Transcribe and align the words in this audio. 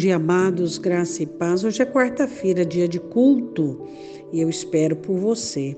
Dia, 0.00 0.16
amados, 0.16 0.78
graça 0.78 1.22
e 1.22 1.26
paz. 1.26 1.62
Hoje 1.62 1.82
é 1.82 1.84
quarta-feira, 1.84 2.64
dia 2.64 2.88
de 2.88 2.98
culto, 2.98 3.86
e 4.32 4.40
eu 4.40 4.48
espero 4.48 4.96
por 4.96 5.18
você. 5.18 5.76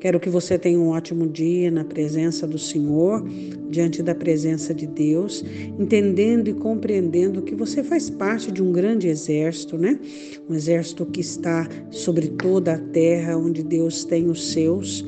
Quero 0.00 0.18
que 0.18 0.28
você 0.28 0.58
tenha 0.58 0.76
um 0.76 0.88
ótimo 0.88 1.28
dia 1.28 1.70
na 1.70 1.84
presença 1.84 2.48
do 2.48 2.58
Senhor, 2.58 3.24
diante 3.68 4.02
da 4.02 4.12
presença 4.12 4.74
de 4.74 4.88
Deus, 4.88 5.44
entendendo 5.78 6.48
e 6.48 6.52
compreendendo 6.52 7.42
que 7.42 7.54
você 7.54 7.84
faz 7.84 8.10
parte 8.10 8.50
de 8.50 8.60
um 8.60 8.72
grande 8.72 9.06
exército, 9.06 9.78
né? 9.78 10.00
Um 10.48 10.54
exército 10.56 11.06
que 11.06 11.20
está 11.20 11.68
sobre 11.92 12.26
toda 12.26 12.74
a 12.74 12.78
terra, 12.78 13.36
onde 13.36 13.62
Deus 13.62 14.04
tem 14.04 14.28
os 14.28 14.50
seus 14.50 15.04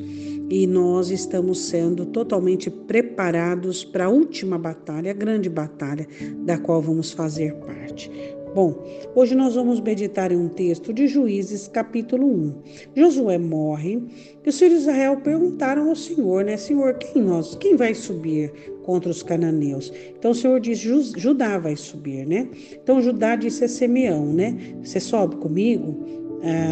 e 0.49 0.65
nós 0.65 1.09
estamos 1.09 1.59
sendo 1.59 2.05
totalmente 2.05 2.69
preparados 2.69 3.83
para 3.83 4.05
a 4.05 4.09
última 4.09 4.57
batalha, 4.57 5.11
a 5.11 5.13
grande 5.13 5.49
batalha 5.49 6.07
da 6.45 6.57
qual 6.57 6.81
vamos 6.81 7.11
fazer 7.11 7.55
parte. 7.55 8.09
Bom, 8.53 8.75
hoje 9.15 9.33
nós 9.33 9.55
vamos 9.55 9.79
meditar 9.79 10.31
em 10.31 10.37
um 10.37 10.47
texto 10.47 10.93
de 10.93 11.07
Juízes, 11.07 11.67
capítulo 11.67 12.27
1. 12.27 12.53
Josué 12.95 13.39
morre 13.39 13.99
e 14.45 14.47
os 14.47 14.59
filhos 14.59 14.83
de 14.83 14.89
Israel 14.89 15.17
perguntaram 15.17 15.89
ao 15.89 15.95
Senhor, 15.95 16.45
né? 16.45 16.55
Senhor, 16.55 16.93
quem 16.99 17.23
nós, 17.23 17.55
quem 17.55 17.75
vai 17.75 17.95
subir 17.95 18.53
contra 18.83 19.09
os 19.09 19.23
cananeus? 19.23 19.91
Então 20.19 20.29
o 20.31 20.35
Senhor 20.35 20.59
diz, 20.59 20.77
Judá 20.77 21.57
vai 21.57 21.75
subir, 21.75 22.27
né? 22.27 22.47
Então 22.73 23.01
Judá 23.01 23.35
disse 23.35 23.63
a 23.63 23.67
Simeão, 23.67 24.31
né? 24.31 24.55
Você 24.83 24.99
sobe 24.99 25.37
comigo 25.37 26.05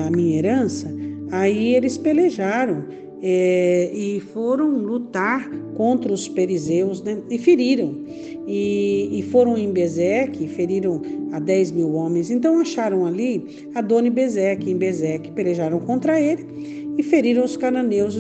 a 0.06 0.12
minha 0.12 0.38
herança? 0.38 0.88
Aí 1.32 1.74
eles 1.74 1.98
pelejaram 1.98 2.86
é, 3.22 3.92
e 3.94 4.20
foram 4.20 4.70
lutar 4.70 5.48
contra 5.76 6.12
os 6.12 6.28
perizeus 6.28 7.02
né, 7.04 7.18
e 7.30 7.38
feriram. 7.38 7.96
E, 8.48 9.20
e 9.20 9.22
foram 9.24 9.58
em 9.58 9.72
Bezeque, 9.72 10.48
feriram 10.48 11.02
a 11.32 11.40
10 11.40 11.72
mil 11.72 11.94
homens. 11.94 12.32
Então 12.32 12.60
acharam 12.60 13.06
ali 13.06 13.70
Adoni 13.76 14.10
Bezeque 14.10 14.72
em 14.72 14.78
Bezeque, 14.78 15.32
pelejaram 15.32 15.80
contra 15.80 16.20
ele 16.20 16.46
e 16.98 17.04
feriram 17.04 17.46
os 17.46 17.56
cananeus 17.56 18.16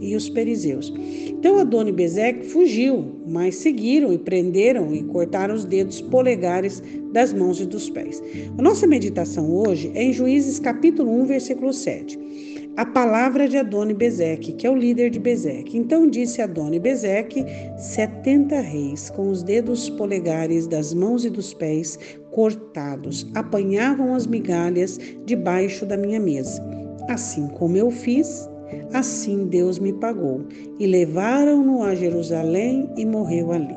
e 0.00 0.14
os 0.14 0.28
perizeus. 0.28 0.92
Então 1.26 1.58
Adoni 1.58 1.90
Bezeque 1.90 2.46
fugiu, 2.46 3.04
mas 3.26 3.56
seguiram 3.56 4.12
e 4.12 4.18
prenderam 4.18 4.94
e 4.94 5.02
cortaram 5.04 5.54
os 5.54 5.64
dedos 5.64 6.00
polegares 6.02 6.82
das 7.12 7.32
mãos 7.32 7.60
e 7.60 7.66
dos 7.66 7.88
pés. 7.90 8.22
A 8.56 8.62
nossa 8.62 8.86
meditação 8.86 9.50
hoje 9.50 9.90
é 9.94 10.04
em 10.04 10.12
Juízes 10.12 10.60
capítulo 10.60 11.10
1, 11.22 11.26
versículo 11.26 11.72
7 11.72 12.51
a 12.74 12.86
palavra 12.86 13.46
de 13.46 13.58
Adoni 13.58 13.92
Bezeque, 13.92 14.52
que 14.52 14.66
é 14.66 14.70
o 14.70 14.74
líder 14.74 15.10
de 15.10 15.20
Bezeque. 15.20 15.76
Então 15.76 16.08
disse 16.08 16.40
Adoni 16.40 16.78
Bezeque: 16.78 17.44
setenta 17.76 18.60
reis, 18.60 19.10
com 19.10 19.28
os 19.28 19.42
dedos 19.42 19.90
polegares 19.90 20.66
das 20.66 20.94
mãos 20.94 21.24
e 21.24 21.30
dos 21.30 21.52
pés 21.52 21.98
cortados, 22.30 23.26
apanhavam 23.34 24.14
as 24.14 24.26
migalhas 24.26 24.98
debaixo 25.26 25.84
da 25.84 25.98
minha 25.98 26.18
mesa. 26.18 26.64
Assim 27.08 27.46
como 27.48 27.76
eu 27.76 27.90
fiz, 27.90 28.48
assim 28.94 29.46
Deus 29.48 29.78
me 29.78 29.92
pagou. 29.92 30.46
E 30.78 30.86
levaram-no 30.86 31.82
a 31.82 31.94
Jerusalém 31.94 32.88
e 32.96 33.04
morreu 33.04 33.52
ali. 33.52 33.76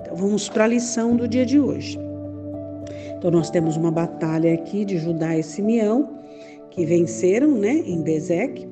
Então 0.00 0.16
vamos 0.16 0.48
para 0.48 0.64
a 0.64 0.68
lição 0.68 1.16
do 1.16 1.28
dia 1.28 1.44
de 1.44 1.60
hoje. 1.60 1.98
Então 3.18 3.30
nós 3.30 3.50
temos 3.50 3.76
uma 3.76 3.90
batalha 3.90 4.54
aqui 4.54 4.86
de 4.86 4.96
Judá 4.96 5.36
e 5.36 5.42
Simeão 5.42 6.22
que 6.72 6.84
venceram 6.84 7.56
né, 7.58 7.82
em 7.86 8.02
Bezeque, 8.02 8.66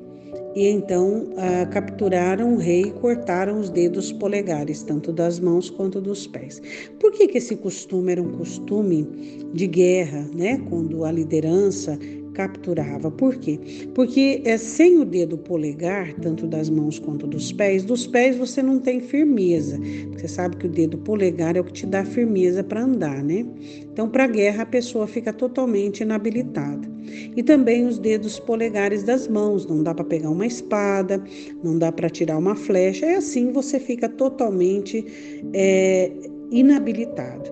e 0.55 0.67
então 0.67 1.29
ah, 1.37 1.65
capturaram 1.67 2.55
o 2.55 2.57
rei 2.57 2.81
e 2.81 2.91
cortaram 2.91 3.59
os 3.59 3.69
dedos 3.69 4.11
polegares, 4.11 4.83
tanto 4.83 5.13
das 5.13 5.39
mãos 5.39 5.69
quanto 5.69 6.01
dos 6.01 6.27
pés. 6.27 6.61
Por 6.99 7.11
que, 7.13 7.27
que 7.27 7.37
esse 7.37 7.55
costume 7.55 8.11
era 8.11 8.21
um 8.21 8.33
costume 8.33 9.07
de 9.53 9.67
guerra, 9.67 10.27
né? 10.35 10.61
Quando 10.69 11.05
a 11.05 11.11
liderança 11.11 11.97
capturava. 12.33 13.11
Por 13.11 13.35
quê? 13.35 13.59
Porque 13.93 14.41
é, 14.45 14.57
sem 14.57 14.97
o 14.99 15.05
dedo 15.05 15.37
polegar, 15.37 16.13
tanto 16.15 16.47
das 16.47 16.69
mãos 16.69 16.99
quanto 16.99 17.27
dos 17.27 17.51
pés, 17.51 17.83
dos 17.83 18.07
pés 18.07 18.35
você 18.35 18.61
não 18.61 18.79
tem 18.79 18.99
firmeza. 18.99 19.79
Você 20.13 20.27
sabe 20.27 20.57
que 20.57 20.67
o 20.67 20.69
dedo 20.69 20.97
polegar 20.97 21.55
é 21.55 21.59
o 21.59 21.63
que 21.63 21.73
te 21.73 21.85
dá 21.85 22.03
firmeza 22.03 22.63
para 22.63 22.83
andar, 22.83 23.23
né? 23.23 23.45
Então, 23.91 24.09
para 24.09 24.27
guerra, 24.27 24.63
a 24.63 24.65
pessoa 24.65 25.07
fica 25.07 25.33
totalmente 25.33 26.01
inabilitada. 26.01 26.89
E 27.35 27.43
também 27.43 27.85
os 27.85 27.97
dedos 27.97 28.39
polegares 28.39 29.03
das 29.03 29.27
mãos, 29.27 29.65
não 29.65 29.83
dá 29.83 29.93
para 29.93 30.05
pegar 30.05 30.29
uma 30.29 30.45
espada, 30.45 31.21
não 31.63 31.77
dá 31.77 31.91
para 31.91 32.09
tirar 32.09 32.37
uma 32.37 32.55
flecha, 32.55 33.05
é 33.05 33.15
assim 33.15 33.51
você 33.51 33.79
fica 33.79 34.07
totalmente 34.07 35.05
é, 35.53 36.11
inabilitado. 36.51 37.51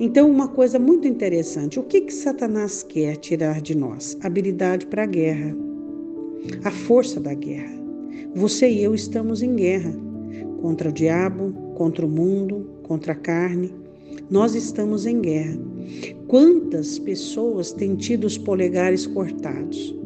Então, 0.00 0.30
uma 0.30 0.46
coisa 0.46 0.78
muito 0.78 1.08
interessante: 1.08 1.80
o 1.80 1.82
que, 1.82 2.02
que 2.02 2.12
Satanás 2.14 2.82
quer 2.82 3.16
tirar 3.16 3.60
de 3.60 3.76
nós? 3.76 4.16
Habilidade 4.22 4.86
para 4.86 5.02
a 5.02 5.06
guerra, 5.06 5.56
a 6.64 6.70
força 6.70 7.18
da 7.18 7.34
guerra. 7.34 7.76
Você 8.34 8.68
e 8.70 8.82
eu 8.82 8.94
estamos 8.94 9.42
em 9.42 9.56
guerra 9.56 9.92
contra 10.60 10.88
o 10.88 10.92
diabo, 10.92 11.52
contra 11.74 12.06
o 12.06 12.08
mundo, 12.08 12.64
contra 12.82 13.12
a 13.12 13.16
carne. 13.16 13.74
Nós 14.30 14.54
estamos 14.54 15.04
em 15.06 15.20
guerra. 15.20 15.58
Quantas 16.28 16.98
pessoas 16.98 17.72
têm 17.72 17.96
tido 17.96 18.24
os 18.24 18.38
polegares 18.38 19.06
cortados? 19.06 19.96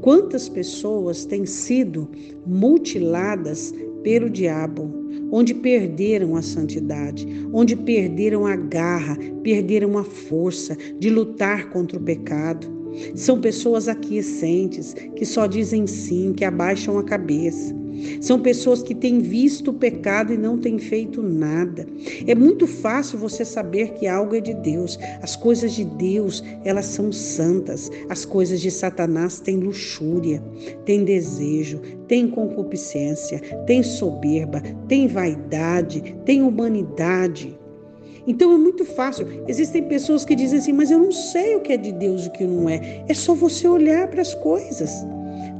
Quantas 0.00 0.48
pessoas 0.48 1.24
têm 1.24 1.46
sido 1.46 2.08
mutiladas 2.46 3.74
pelo 4.02 4.28
diabo? 4.28 4.99
Onde 5.30 5.54
perderam 5.54 6.36
a 6.36 6.42
santidade, 6.42 7.26
onde 7.52 7.76
perderam 7.76 8.46
a 8.46 8.56
garra, 8.56 9.16
perderam 9.42 9.96
a 9.98 10.04
força 10.04 10.76
de 10.98 11.08
lutar 11.10 11.70
contra 11.70 11.98
o 11.98 12.02
pecado. 12.02 12.66
São 13.14 13.40
pessoas 13.40 13.88
aquiescentes, 13.88 14.94
que 15.14 15.24
só 15.24 15.46
dizem 15.46 15.86
sim, 15.86 16.32
que 16.32 16.44
abaixam 16.44 16.98
a 16.98 17.04
cabeça. 17.04 17.79
São 18.20 18.40
pessoas 18.40 18.82
que 18.82 18.94
têm 18.94 19.20
visto 19.20 19.70
o 19.70 19.74
pecado 19.74 20.32
e 20.32 20.36
não 20.36 20.58
têm 20.58 20.78
feito 20.78 21.22
nada. 21.22 21.86
É 22.26 22.34
muito 22.34 22.66
fácil 22.66 23.18
você 23.18 23.44
saber 23.44 23.92
que 23.94 24.06
algo 24.06 24.34
é 24.34 24.40
de 24.40 24.54
Deus. 24.54 24.98
As 25.22 25.36
coisas 25.36 25.72
de 25.72 25.84
Deus, 25.84 26.42
elas 26.64 26.86
são 26.86 27.12
santas. 27.12 27.90
As 28.08 28.24
coisas 28.24 28.60
de 28.60 28.70
Satanás 28.70 29.40
têm 29.40 29.56
luxúria, 29.56 30.42
têm 30.84 31.04
desejo, 31.04 31.80
têm 32.08 32.28
concupiscência, 32.28 33.40
têm 33.66 33.82
soberba, 33.82 34.62
têm 34.88 35.06
vaidade, 35.06 36.16
têm 36.24 36.42
humanidade. 36.42 37.58
Então 38.26 38.52
é 38.52 38.58
muito 38.58 38.84
fácil. 38.84 39.26
Existem 39.48 39.84
pessoas 39.84 40.24
que 40.24 40.34
dizem 40.34 40.58
assim, 40.58 40.72
mas 40.72 40.90
eu 40.90 40.98
não 40.98 41.12
sei 41.12 41.56
o 41.56 41.60
que 41.60 41.72
é 41.72 41.76
de 41.76 41.92
Deus 41.92 42.26
e 42.26 42.28
o 42.28 42.32
que 42.32 42.44
não 42.44 42.68
é. 42.68 43.04
É 43.08 43.14
só 43.14 43.34
você 43.34 43.66
olhar 43.66 44.08
para 44.08 44.22
as 44.22 44.34
coisas. 44.34 44.90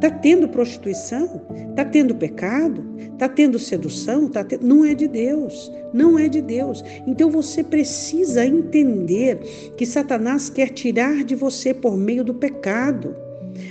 Está 0.01 0.11
tendo 0.11 0.49
prostituição? 0.49 1.43
Está 1.69 1.85
tendo 1.85 2.15
pecado? 2.15 2.83
Está 3.13 3.29
tendo 3.29 3.59
sedução? 3.59 4.29
Tá 4.29 4.43
tendo... 4.43 4.67
Não 4.67 4.83
é 4.83 4.95
de 4.95 5.07
Deus. 5.07 5.71
Não 5.93 6.19
é 6.19 6.27
de 6.27 6.41
Deus. 6.41 6.83
Então 7.07 7.31
você 7.31 7.63
precisa 7.63 8.47
entender 8.47 9.37
que 9.77 9.85
Satanás 9.85 10.49
quer 10.49 10.71
tirar 10.71 11.23
de 11.23 11.35
você 11.35 11.75
por 11.75 11.99
meio 11.99 12.25
do 12.25 12.33
pecado. 12.33 13.15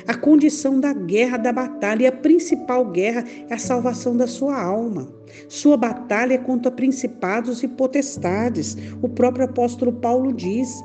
A 0.08 0.14
condição 0.14 0.80
da 0.80 0.94
guerra, 0.94 1.38
da 1.38 1.52
batalha, 1.52 2.04
e 2.04 2.08
a 2.08 2.12
principal 2.12 2.86
guerra 2.86 3.26
é 3.50 3.56
a 3.56 3.58
salvação 3.58 4.16
da 4.16 4.28
sua 4.28 4.62
alma. 4.62 5.08
Sua 5.48 5.76
batalha 5.78 6.36
é 6.36 6.38
contra 6.38 6.70
principados 6.70 7.64
e 7.64 7.68
potestades. 7.68 8.78
O 9.02 9.10
próprio 9.10 9.46
apóstolo 9.46 9.94
Paulo 9.94 10.32
diz: 10.32 10.80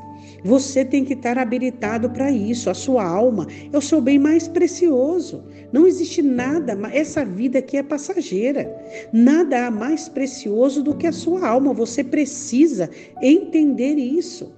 você 0.45 0.85
tem 0.85 1.05
que 1.05 1.15
estar 1.15 1.39
habilitado 1.39 2.11
para 2.11 2.31
isso. 2.31 2.69
A 2.69 2.75
sua 2.75 3.05
alma 3.05 3.47
é 3.73 3.77
o 3.77 3.81
seu 3.81 4.01
bem 4.01 4.19
mais 4.19 4.47
precioso. 4.47 5.45
Não 5.73 5.87
existe 5.87 6.23
nada, 6.23 6.79
essa 6.93 7.25
vida 7.25 7.59
aqui 7.59 7.77
é 7.77 7.83
passageira. 7.83 8.75
Nada 9.13 9.67
há 9.67 9.71
mais 9.71 10.09
precioso 10.09 10.83
do 10.83 10.95
que 10.95 11.07
a 11.07 11.13
sua 11.13 11.49
alma. 11.49 11.73
Você 11.73 12.05
precisa 12.05 12.91
entender 13.23 13.95
isso. 13.95 14.53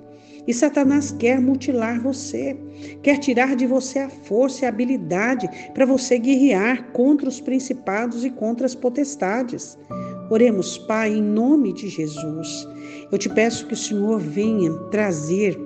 E 0.46 0.54
Satanás 0.54 1.10
quer 1.10 1.40
mutilar 1.40 2.00
você, 2.00 2.56
quer 3.02 3.18
tirar 3.18 3.56
de 3.56 3.66
você 3.66 3.98
a 3.98 4.08
força 4.08 4.64
e 4.64 4.66
a 4.66 4.68
habilidade 4.68 5.48
para 5.74 5.84
você 5.84 6.18
guerrear 6.18 6.92
contra 6.92 7.28
os 7.28 7.40
principados 7.40 8.24
e 8.24 8.30
contra 8.30 8.64
as 8.64 8.74
potestades. 8.74 9.76
Oremos, 10.28 10.76
Pai, 10.76 11.12
em 11.12 11.22
nome 11.22 11.72
de 11.72 11.88
Jesus. 11.88 12.68
Eu 13.12 13.16
te 13.16 13.28
peço 13.28 13.66
que 13.66 13.74
o 13.74 13.76
Senhor 13.76 14.18
venha 14.18 14.72
trazer 14.90 15.56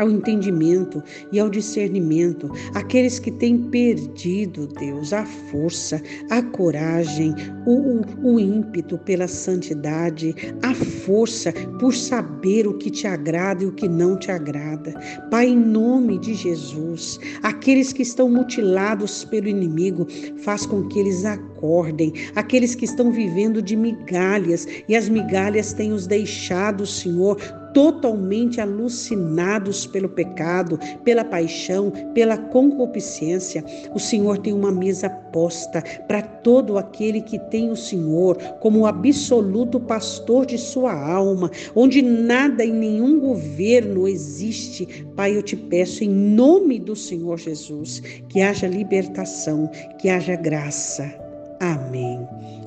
ao 0.00 0.10
entendimento 0.10 1.02
e 1.30 1.38
ao 1.38 1.50
discernimento, 1.50 2.50
aqueles 2.74 3.18
que 3.18 3.30
têm 3.30 3.58
perdido, 3.58 4.66
Deus, 4.66 5.12
a 5.12 5.24
força, 5.24 6.02
a 6.30 6.42
coragem, 6.42 7.34
o, 7.66 8.00
o, 8.00 8.34
o 8.34 8.40
ímpeto 8.40 8.96
pela 8.98 9.28
santidade, 9.28 10.34
a 10.62 10.74
força 10.74 11.52
por 11.78 11.94
saber 11.94 12.66
o 12.66 12.78
que 12.78 12.90
te 12.90 13.06
agrada 13.06 13.62
e 13.62 13.66
o 13.66 13.72
que 13.72 13.88
não 13.88 14.18
te 14.18 14.30
agrada. 14.30 14.94
Pai, 15.30 15.48
em 15.48 15.58
nome 15.58 16.18
de 16.18 16.34
Jesus, 16.34 17.20
aqueles 17.42 17.92
que 17.92 18.02
estão 18.02 18.30
mutilados 18.30 19.24
pelo 19.24 19.48
inimigo, 19.48 20.06
faz 20.38 20.64
com 20.64 20.88
que 20.88 20.98
eles 20.98 21.26
acordem, 21.26 22.12
aqueles 22.34 22.74
que 22.74 22.86
estão 22.86 23.12
vivendo 23.12 23.60
de 23.60 23.76
migalhas 23.76 24.66
e 24.88 24.96
as 24.96 25.08
migalhas 25.10 25.74
têm 25.74 25.92
os 25.92 26.06
deixado, 26.06 26.86
Senhor, 26.86 27.36
totalmente 27.72 28.60
alucinados 28.60 29.86
pelo 29.86 30.08
pecado, 30.08 30.78
pela 31.04 31.24
paixão, 31.24 31.92
pela 32.14 32.36
concupiscência. 32.36 33.64
O 33.94 33.98
Senhor 33.98 34.38
tem 34.38 34.52
uma 34.52 34.72
mesa 34.72 35.08
posta 35.08 35.82
para 36.06 36.22
todo 36.22 36.78
aquele 36.78 37.20
que 37.20 37.38
tem 37.38 37.70
o 37.70 37.76
Senhor 37.76 38.36
como 38.60 38.80
o 38.80 38.86
absoluto 38.86 39.78
pastor 39.80 40.46
de 40.46 40.58
sua 40.58 40.92
alma, 40.92 41.50
onde 41.74 42.02
nada 42.02 42.64
e 42.64 42.72
nenhum 42.72 43.20
governo 43.20 44.08
existe. 44.08 45.04
Pai, 45.16 45.36
eu 45.36 45.42
te 45.42 45.56
peço 45.56 46.04
em 46.04 46.10
nome 46.10 46.78
do 46.78 46.96
Senhor 46.96 47.38
Jesus 47.38 48.00
que 48.28 48.40
haja 48.40 48.66
libertação, 48.66 49.70
que 49.98 50.08
haja 50.08 50.36
graça. 50.36 51.12
Amém. 51.60 52.26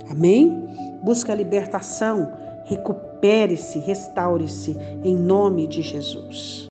Amém? 0.09 0.67
Busca 1.03 1.33
libertação, 1.33 2.31
recupere-se, 2.73 3.79
restaure-se 3.79 4.75
em 5.03 5.15
nome 5.15 5.67
de 5.67 5.81
Jesus. 5.81 6.67